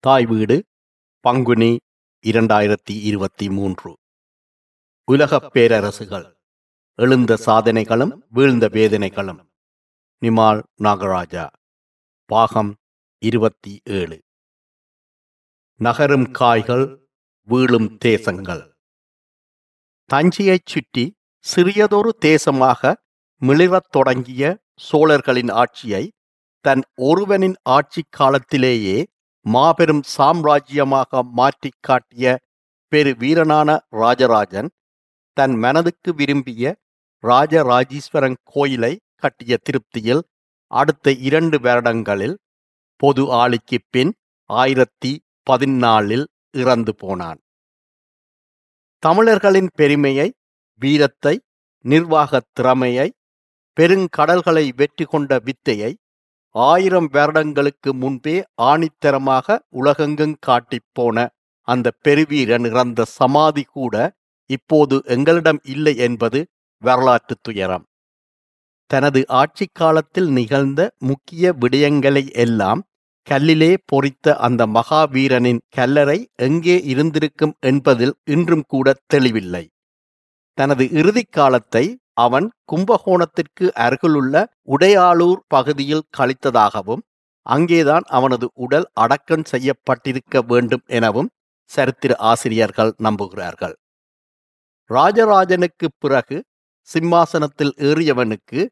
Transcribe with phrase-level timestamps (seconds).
[0.00, 0.64] தாய் வீடு
[1.20, 1.80] பங்குனி
[2.26, 3.98] இரண்டாயிரத்தி இருபத்தி மூன்று.
[5.04, 6.32] உலகப் பேரரசுகள்
[6.94, 9.50] எழுந்த சாதனைகளும் வீழ்ந்த வேதனைகளும்.
[10.20, 11.48] நிமால் நாகராஜா
[12.24, 12.76] பாகம்
[13.18, 14.22] இருபத்தி ஏழு.
[15.76, 17.08] நகரும் காய்கள்
[17.42, 18.76] வீழும் தேசங்கள்.
[20.12, 21.16] தஞ்சையைச் சுற்றி
[21.54, 22.94] சிறியதொரு தேசமாக
[23.40, 26.12] மிளிரத் தொடங்கிய சோழர்களின் ஆட்சியை
[26.60, 29.06] தன் ஒருவனின் ஆட்சி காலத்திலேயே
[29.44, 32.38] மாபெரும் சாம்ராஜ்யமாக மாற்றிக் காட்டிய
[32.88, 34.70] பெரு வீரனான ராஜராஜன்
[35.32, 36.76] தன் மனதுக்கு விரும்பிய
[37.22, 40.22] ராஜராஜீஸ்வரன் கோயிலை கட்டிய திருப்தியில்
[40.70, 42.38] அடுத்த இரண்டு வருடங்களில்
[42.96, 44.14] பொது ஆளிக்குப் பின்
[44.50, 47.38] ஆயிரத்தி பதினாலில் இறந்து போனான்.
[48.98, 50.34] தமிழர்களின் பெருமையை
[50.80, 51.40] வீரத்தை
[51.84, 53.12] நிர்வாகத் திறமையை
[53.76, 55.98] பெருங்கடல்களை வெற்றி கொண்ட வித்தையை
[56.54, 61.26] ஆயிரம் வருடங்களுக்கு முன்பே ஆணித்தரமாக உலகெங்கும் காட்டிப் போன
[61.68, 63.94] அந்த பெருவீரன் இறந்த சமாதி கூட
[64.50, 66.46] இப்போது எங்களிடம் இல்லை என்பது
[66.82, 67.84] வரலாற்று துயரம்.
[68.86, 72.80] தனது ஆட்சி காலத்தில் நிகழ்ந்த முக்கிய விடயங்களை எல்லாம்
[73.30, 79.64] கல்லிலே பொறித்த அந்த மகாவீரனின் கல்லறை எங்கே இருந்திருக்கும் என்பதில் இன்றும் கூட தெளிவில்லை.
[80.54, 87.02] தனது இறுதிக் காலத்தை அவன் கும்பகோணத்திற்கு அருகிலுள்ள உடையாளூர் பகுதியில் கழித்ததாகவும்
[87.42, 91.30] அங்கேதான் அவனது உடல் அடக்கம் செய்யப்பட்டிருக்க வேண்டும் எனவும்
[91.64, 93.74] சரித்திர ஆசிரியர்கள் நம்புகிறார்கள்.
[94.90, 96.44] ராஜராஜனுக்கு பிறகு
[96.80, 98.68] சிம்மாசனத்தில் ஏறியவனுக்கு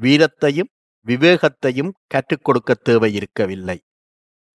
[0.00, 0.70] வீரத்தையும்
[1.06, 3.78] விவேகத்தையும் கற்றுக் கொடுக்க தேவையிருக்கவில்லை.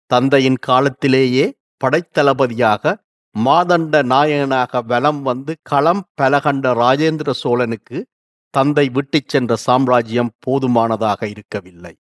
[0.05, 3.04] தந்தையின் காலத்திலேயே படைத்தளபதியாக
[3.35, 8.05] மாதண்ட நாயகனாக வலம் வந்து களம் பலகண்ட ராஜேந்திர சோழனுக்கு
[8.49, 11.93] தந்தை விட்டுச் சென்ற சாம்ராஜ்யம் போதுமானதாக இருக்கவில்லை.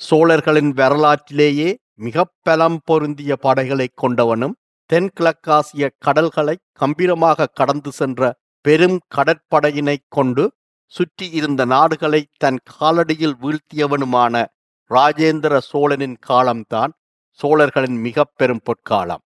[0.00, 4.54] சோழர்களின் வரலாற்றிலேயே மிக பலம் பொருந்திய படைகளை கொண்டவனும்
[4.90, 10.52] தென்கிழக்காசிய கடல்களை கம்பீரமாக கடந்து சென்ற பெரும் கடற்படையினைக் கொண்டு
[10.86, 14.44] சுற்றி இருந்த நாடுகளை தன் காலடியில் வீழ்த்தியவனுமான
[14.90, 16.92] ராஜேந்திர சோழனின் காலம்தான்
[17.40, 19.22] சோழர்களின் மிக பெரும் பொற்காலம்.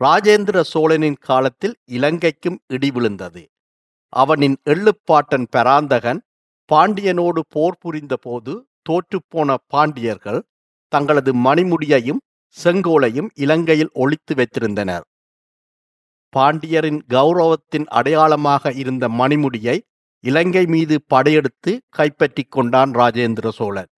[0.00, 3.42] ராஜேந்திர சோழனின் காலத்தில் இலங்கைக்கும் இடி விழுந்தது.
[4.12, 6.20] அவனின் எள்ளுப்பாட்டன் பராந்தகன்
[6.68, 8.52] பாண்டியனோடு போர் புரிந்தபோது
[8.88, 10.40] தோற்றுப்போன பாண்டியர்கள்
[10.92, 12.20] தங்களது மணிமுடியையும்
[12.56, 15.04] செங்கோலையும் இலங்கையில் ஒழித்து வைத்திருந்தனர்.
[16.32, 19.76] பாண்டியரின் கௌரவத்தின் அடையாளமாக இருந்த மணிமுடியை
[20.24, 23.90] இலங்கை மீது படையெடுத்து கைப்பற்றிக் கொண்டான் ராஜேந்திர சோழன்.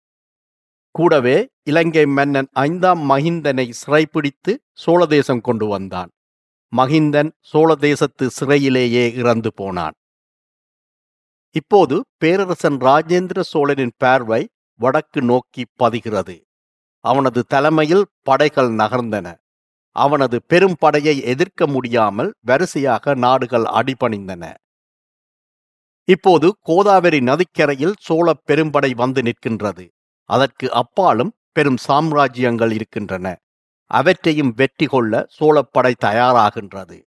[0.95, 6.11] கூடவே இலங்கை மன்னன் ஐந்தாம் மகிந்தனை சிறைப்பிடித்து சோழதேசம் கொண்டு வந்தான்.
[6.73, 9.95] மகிந்தன் சோழதேசத்து சிறையிலேயே இறந்து போனான்.
[11.55, 14.41] இப்போது பேரரசன் ராஜேந்திர சோழனின் பார்வை
[14.79, 16.35] வடக்கு நோக்கி பதிகிறது.
[17.05, 19.27] அவனது தலைமையில் படைகள் நகர்ந்தன.
[19.95, 24.53] அவனது பெரும் படையை எதிர்க்க முடியாமல் வரிசையாக நாடுகள் அடிபணிந்தன.
[26.07, 29.85] இப்போது கோதாவரி நதிக்கரையில் சோழ பெரும்படை வந்து நிற்கின்றது.
[30.29, 33.41] அதற்கு அப்பாலும் பெரும் சாம்ராஜ்யங்கள் இருக்கின்றன.
[33.85, 37.03] அவற்றையும் வெற்றி கொள்ள சோழப்படை தயாராகின்றது.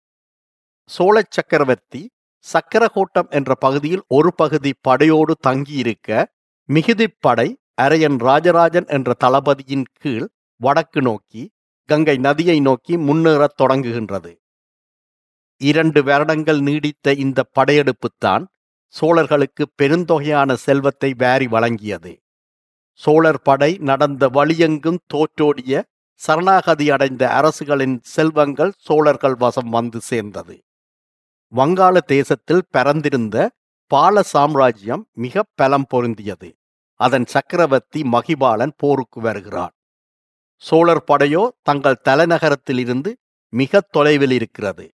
[0.86, 2.12] சோழ சக்கரவர்த்தி
[2.54, 6.28] சக்கரகோட்டம் என்ற பகுதியில் ஒரு பகுதி படையோடு தங்கியிருக்க
[6.70, 11.52] மிகுதிப்படை அரையன் ராஜராஜன் என்ற தளபதியின் கீழ் வடக்கு நோக்கி
[11.86, 14.34] கங்கை நதியை நோக்கி முன்னேறத் தொடங்குகின்றது.
[15.58, 18.46] இரண்டு வருடங்கள் நீடித்த இந்த படையெடுப்புத்தான்
[19.02, 22.23] சோழர்களுக்கு பெருந்தொகையான செல்வத்தை வாரி வழங்கியது.
[22.94, 25.84] சோழர் படை நடந்த வழியெங்கும் தோற்றோடிய
[26.14, 30.64] சரணாகதி அடைந்த அரசுகளின் செல்வங்கள் சோழர்கள் வசம் வந்து சேர்ந்தது.
[31.56, 33.48] வங்காள தேசத்தில் பரந்திருந்த
[33.88, 36.56] பால சாம்ராஜ்யம் மிக பலம் பொருந்தியது.
[36.96, 39.72] அதன் சக்கரவர்த்தி மகிபாலன் போருக்கு வருகிறான்
[40.56, 43.14] சோழர் படையோ தங்கள் தலைநகரத்திலிருந்து
[43.50, 44.92] மிக தொலைவில் இருக்கிறது.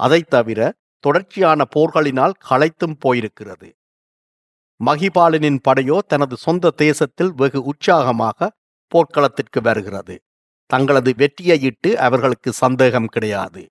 [0.00, 3.79] அதைத் தவிர தொடர்ச்சியான போர்களினால் களைத்தும் போயிருக்கிறது.
[4.80, 8.48] மகிபாலனின் படையோ தனது சொந்த தேசத்தில் வெகு உற்சாகமாக
[8.92, 10.14] போர்க்களத்திற்கு வருகிறது.
[10.70, 13.62] தங்களது வெற்றியையிட்டு அவர்களுக்கு சந்தேகம் கிடையாது.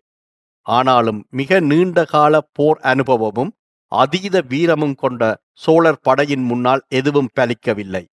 [0.66, 3.52] ஆனாலும் மிக நீண்ட கால போர் அனுபவமும்
[3.92, 5.24] அதீத வீரமும் கொண்ட
[5.54, 8.04] சோழர் படையின் முன்னால் எதுவும் பலிக்கவில்லை.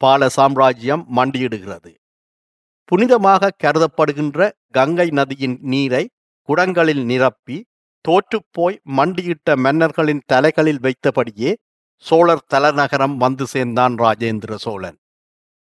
[0.00, 1.92] பால சாம்ராஜ்யம் மண்டியிடுகிறது.
[2.88, 6.04] புனிதமாக கருதப்படுகின்ற கங்கை நதியின் நீரை
[6.48, 7.56] குடங்களில் நிரப்பி
[8.04, 11.52] தோற்றுப்போய் மண்டியிட்ட மன்னர்களின் தலைகளில் வைத்தபடியே
[12.04, 14.98] சோழர் தலைநகரம் வந்து சேர்ந்தான் ராஜேந்திர சோழன்.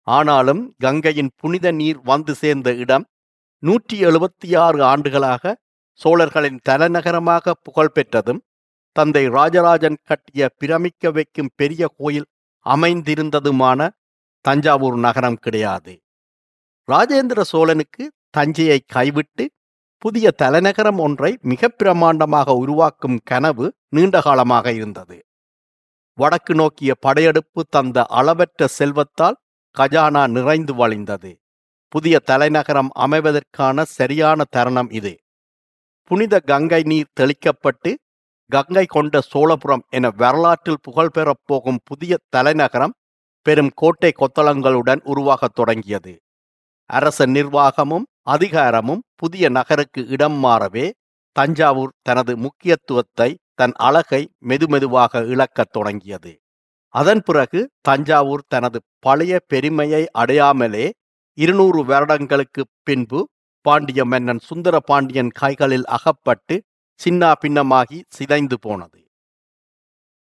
[0.08, 3.06] ஆனாலும் கங்கையின் புனித நீர் வந்து சேர்ந்த இடம்
[3.64, 5.54] நூற்றி எழுபத்தி ஆறு ஆண்டுகளாக
[6.02, 8.42] சோழர்களின் தலைநகரமாக புகழ்பெற்றதும்
[8.96, 12.28] தந்தை ராஜராஜன் கட்டிய பிரமிக்க வைக்கும் பெரிய கோயில்
[12.66, 13.90] அமைந்திருந்ததுமான
[14.46, 15.94] தஞ்சாவூர் நகரம் கிடையாது.
[16.88, 19.46] ராஜேந்திர சோழனுக்கு தஞ்சையை கைவிட்டு
[19.98, 25.18] புதிய தலைநகரம் ஒன்றை மிக பிரமாண்டமாக உருவாக்கும் கனவு நீண்ட காலமாக இருந்தது.
[26.18, 29.38] வடக்கு நோக்கிய படையெடுப்பு தந்த அளவற்ற செல்வத்தால்
[29.78, 31.32] கஜானா நிறைந்து வழிந்தது.
[31.88, 35.14] புதிய தலைநகரம் அமைவதற்கான சரியான தருணம் இது.
[36.04, 37.92] புனித கங்கை நீர் தெளிக்கப்பட்டு
[38.50, 42.94] கங்கை கொண்ட சோழபுரம் என வரலாற்றில் புகழ்பெறப் போகும் புதிய தலைநகரம்
[43.42, 46.14] பெரும் கோட்டை கொத்தளங்களுடன் உருவாகத் தொடங்கியது.
[46.90, 50.92] அரச நிர்வாகமும் அதிகாரமும் புதிய நகருக்கு இடம் மாறவே
[51.38, 56.32] தஞ்சாவூர் தனது முக்கியத்துவத்தை தன் அழகை மெதுமெதுவாக இழக்கத் தொடங்கியது.
[56.94, 60.86] அதன் பிறகு தஞ்சாவூர் தனது பழைய பெருமையை அடையாமலே
[61.38, 63.20] இருநூறு வருடங்களுக்கு பின்பு
[63.66, 66.56] பாண்டிய மன்னன் சுந்தர பாண்டியன் கைகளில் அகப்பட்டு
[67.00, 69.00] சின்னா பின்னமாகி சிதைந்து போனது.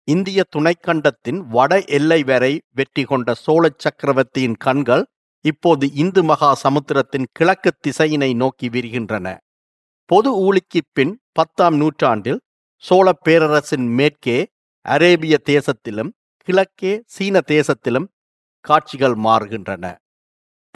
[0.09, 5.05] இந்திய துணைக்கண்டத்தின் வட எல்லை வரை வெற்றி கொண்ட சோழ சக்கரவர்த்தியின் கண்கள்
[5.45, 9.27] இப்போது இந்து மகா சமுத்திரத்தின் கிழக்கு திசையினை நோக்கி விரிகின்றன.
[10.09, 12.41] பொது ஊழிக்குப் பின் பத்தாம் நூற்றாண்டில்
[12.77, 14.49] சோழ பேரரசின் மேற்கே
[14.81, 18.07] அரேபிய தேசத்திலும் கிழக்கே சீன தேசத்திலும்
[18.61, 19.99] காட்சிகள் மாறுகின்றன.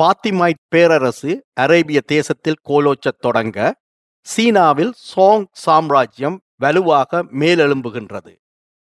[0.03, 3.81] பாத்திமாய்ட் பேரரசு அரேபிய தேசத்தில் கோலோச்சத் தொடங்க
[4.21, 8.37] சீனாவில் சோங் சாம்ராஜ்யம் வலுவாக மேலெழும்புகின்றது.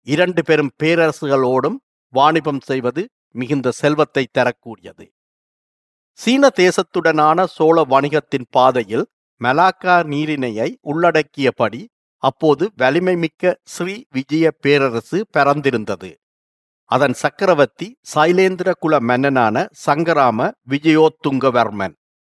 [0.01, 1.75] இரண்டு பெரும் பேரரசுகளோடும்
[2.07, 5.11] வாணிபம் செய்வது மிகுந்த செல்வத்தை தரக்கூடியது.
[6.13, 9.07] சீன தேசத்துடனான சோழ வணிகத்தின் பாதையில்
[9.41, 11.81] மலாக்கா நீரிணையை உள்ளடக்கியபடி
[12.23, 16.11] அப்போது வலிமைமிக்க ஸ்ரீ விஜய பேரரசு பரந்திருந்தது
[16.91, 21.93] அதன் சக்கரவர்த்தி சைலேந்திர குல மன்னனான சங்கராம விஜயோத்துங்கவர்மன்.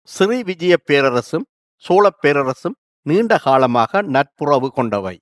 [0.10, 1.46] ஸ்ரீ விஜய பேரரசும்
[1.76, 5.16] சோழப் பேரரசும் நீண்ட காலமாக நட்புறவு கொண்டவை.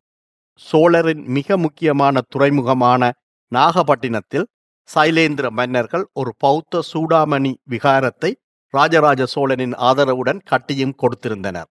[0.59, 3.11] சோழரின் மிக முக்கியமான துறைமுகமான
[3.51, 4.47] நாகப்பட்டினத்தில்
[4.89, 8.31] சைலேந்திர மன்னர்கள் ஒரு பௌத்த சூடாமணி விகாரத்தை
[8.73, 11.69] ராஜராஜ சோழனின் ஆதரவுடன் கட்டியும் கொடுத்திருந்தனர்.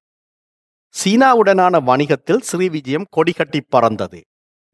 [0.94, 4.20] சீனாவுடனான வணிகத்தில் ஸ்ரீவிஜயம் கொடிகட்டி பறந்தது.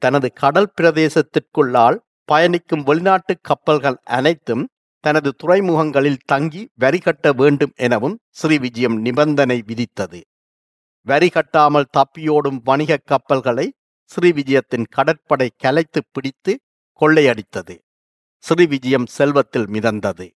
[0.03, 4.65] தனது கடல் பிரதேசத்திற்குள்ளால் பயணிக்கும் வெளிநாட்டு கப்பல்கள் அனைத்தும்
[5.05, 10.21] தனது துறைமுகங்களில் தங்கி வரி கட்ட வேண்டும் எனவும் ஸ்ரீவிஜயம் நிபந்தனை விதித்தது.
[11.07, 13.67] வரி கட்டாமல் தப்பியோடும் வணிக கப்பல்களை
[14.11, 16.53] ஸ்ரீவிஜயத்தின் கடற்படை கலைத்து பிடித்து
[17.01, 17.77] கொள்ளையடித்தது.
[18.45, 20.27] ஸ்ரீவிஜயம் செல்வத்தில் மிதந்தது.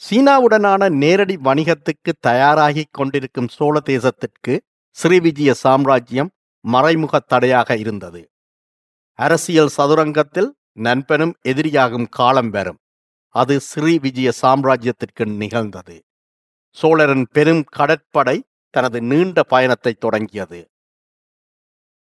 [0.00, 4.54] சீனாவுடனான நேரடி வணிகத்துக்கு தயாராகிக் கொண்டிருக்கும் சோழ தேசத்திற்கு
[4.96, 6.30] ஸ்ரீவிஜய சாம்ராஜ்யம்
[6.64, 8.20] மறைமுக தடையாக இருந்தது.
[9.18, 12.80] அரசியல் சதுரங்கத்தில் நண்பனும் எதிரியாகும் காலம் வரும்.
[13.34, 15.96] அது ஸ்ரீவிஜய சாம்ராஜ்யத்திற்கு நிகழ்ந்தது.
[16.76, 18.36] சோழரின் பெரும் கடற்படை
[18.74, 20.60] தனது நீண்ட பயணத்தை தொடங்கியது.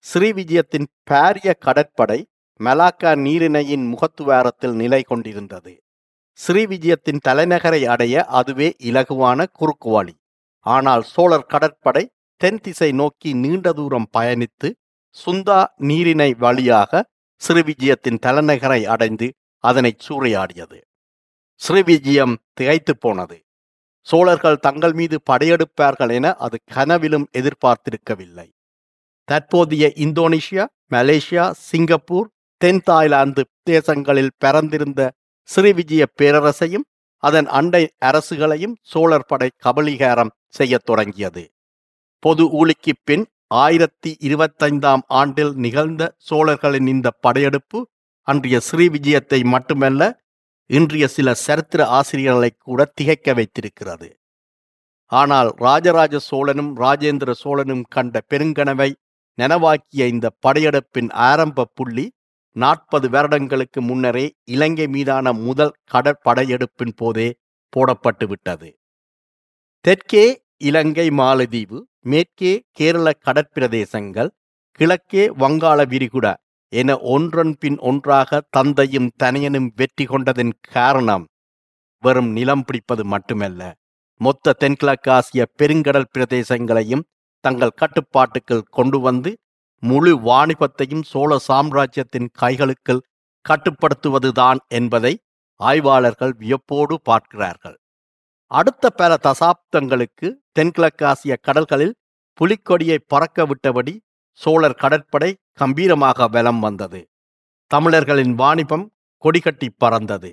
[0.05, 2.19] ஸ்ரீவிஜயத்தின் பாரிய கடற்படை
[2.59, 5.73] மலாக்கா நீரிணையின் முகத்துவாரத்தில் நிலை கொண்டிருந்தது.
[6.41, 10.15] ஸ்ரீவிஜயத்தின் தலைநகரை அடைய அதுவே இலகுவான குறுக்கு வழி
[10.65, 12.03] ஆனால் சோழர் கடற்படை
[12.41, 14.69] தென் திசை நோக்கி நீண்ட தூரம் பயணித்து
[15.17, 17.01] சுந்தா நீரிணை வழியாக
[17.41, 19.27] ஸ்ரீவிஜயத்தின் தலைநகரை அடைந்து
[19.63, 20.79] அதனை சூறையாடியது.
[21.61, 23.37] ஸ்ரீவிஜயம் திகைத்து போனது.
[24.07, 28.47] சோழர்கள் தங்கள் மீது படையெடுப்பார்கள் என அது கனவிலும் எதிர்பார்த்திருக்கவில்லை.
[29.27, 32.29] தற்போதைய இந்தோனேஷியா மலேசியா சிங்கப்பூர்
[32.61, 35.01] தென் தாய்லாந்து தேசங்களில் பிறந்திருந்த
[35.55, 36.85] ஸ்ரீவிஜய பேரரசையும்
[37.17, 41.51] அதன் அண்டை அரசுகளையும் சோழர் படை கபலீகாரம் செய்யத் தொடங்கியது.
[42.19, 47.87] பொது ஊழிக்குப் பின் ஆயிரத்தி இருபத்தைந்தாம் ஆண்டில் நிகழ்ந்த சோழர்களின் இந்த படையெடுப்பு
[48.21, 50.19] அன்றைய ஸ்ரீவிஜயத்தை மட்டுமல்ல
[50.65, 54.19] இன்றைய சில சரித்திர ஆசிரியர்களை கூட திகைக்க வைத்திருக்கிறது.
[55.05, 58.93] ஆனால் ராஜராஜ சோழனும் ராஜேந்திர சோழனும் கண்ட பெருங்கனவை
[59.37, 62.11] நனவாக்கிய இந்த படையெடுப்பின் ஆரம்ப புள்ளி
[62.55, 67.27] நாற்பது வருடங்களுக்கு முன்னரே இலங்கை மீதான முதல் கடற்படையெடுப்பின் போதே
[67.73, 68.69] போடப்பட்டு விட்டது.
[69.85, 70.25] தெற்கே
[70.57, 74.29] இலங்கை மாலதீவு மேற்கே கேரள கடற்பிரதேசங்கள்
[74.79, 76.33] கிழக்கே வங்காள விரிகுடா
[76.73, 81.25] என ஒன்றன் பின் ஒன்றாக தந்தையும் தனையனும் வெற்றி கொண்டதன் காரணம்
[82.03, 83.61] வெறும் நிலம் பிடிப்பது மட்டுமல்ல.
[84.21, 87.05] மொத்த தென்கிழக்காசிய பெருங்கடல் பிரதேசங்களையும்
[87.43, 89.31] தங்கள் கட்டுப்பாட்டுக்குள் கொண்டு வந்து
[89.83, 93.05] முழு வாணிபத்தையும் சோழ சாம்ராஜ்யத்தின் கைகளுக்குள்
[93.45, 95.13] கட்டுப்படுத்துவதுதான் என்பதை
[95.55, 97.77] ஆய்வாளர்கள் வியப்போடு பார்க்கிறார்கள்.
[98.45, 100.27] அடுத்த பல தசாப்தங்களுக்கு
[100.59, 101.95] தென்கிழக்காசிய கடல்களில்
[102.39, 103.99] புலிக்கொடியை பறக்க விட்டபடி
[104.31, 107.01] சோழர் கடற்படை கம்பீரமாக வலம் வந்தது.
[107.67, 108.85] தமிழர்களின் வாணிபம்
[109.23, 110.31] கொடிகட்டி பறந்தது.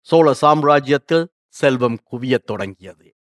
[0.00, 3.15] சோழ சாம்ராஜ்யத்தில் செல்வம் குவியத் தொடங்கியது.